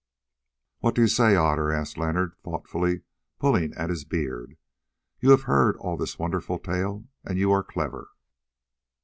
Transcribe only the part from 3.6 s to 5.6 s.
at his beard, "you have